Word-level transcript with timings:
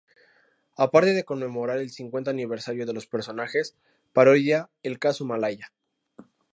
Aparte 0.77 1.13
de 1.13 1.23
conmemorar 1.25 1.77
el 1.77 1.91
cincuenta 1.91 2.31
aniversario 2.31 2.87
de 2.87 2.93
los 2.93 3.05
personajes, 3.05 3.75
parodia 4.13 4.71
el 4.81 4.97
Caso 4.97 5.25
Malaya. 5.25 5.71